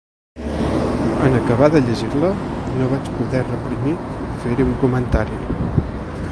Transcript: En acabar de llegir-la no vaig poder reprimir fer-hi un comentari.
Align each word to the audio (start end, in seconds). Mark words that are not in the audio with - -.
En 1.27 1.35
acabar 1.41 1.67
de 1.75 1.81
llegir-la 1.89 2.31
no 2.79 2.89
vaig 2.95 3.13
poder 3.19 3.45
reprimir 3.51 3.95
fer-hi 4.47 4.69
un 4.69 4.77
comentari. 4.87 5.43